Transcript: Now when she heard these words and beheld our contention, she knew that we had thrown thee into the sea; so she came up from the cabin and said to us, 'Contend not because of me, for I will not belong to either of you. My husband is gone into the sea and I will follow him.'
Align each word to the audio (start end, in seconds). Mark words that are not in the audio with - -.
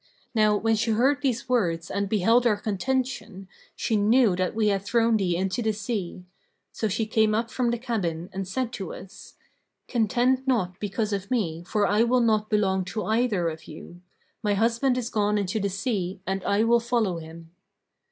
Now 0.33 0.57
when 0.57 0.75
she 0.75 0.89
heard 0.89 1.21
these 1.21 1.47
words 1.47 1.91
and 1.91 2.09
beheld 2.09 2.47
our 2.47 2.57
contention, 2.57 3.47
she 3.75 3.95
knew 3.95 4.35
that 4.35 4.55
we 4.55 4.69
had 4.69 4.81
thrown 4.81 5.15
thee 5.15 5.35
into 5.35 5.61
the 5.61 5.73
sea; 5.73 6.25
so 6.71 6.87
she 6.87 7.05
came 7.05 7.35
up 7.35 7.51
from 7.51 7.69
the 7.69 7.77
cabin 7.77 8.27
and 8.33 8.47
said 8.47 8.73
to 8.73 8.95
us, 8.95 9.35
'Contend 9.87 10.47
not 10.47 10.79
because 10.79 11.13
of 11.13 11.29
me, 11.29 11.63
for 11.67 11.85
I 11.85 12.01
will 12.01 12.19
not 12.21 12.49
belong 12.49 12.83
to 12.85 13.05
either 13.05 13.47
of 13.47 13.67
you. 13.67 14.01
My 14.41 14.55
husband 14.55 14.97
is 14.97 15.11
gone 15.11 15.37
into 15.37 15.59
the 15.59 15.69
sea 15.69 16.19
and 16.25 16.43
I 16.45 16.63
will 16.63 16.79
follow 16.79 17.19
him.' 17.19 17.51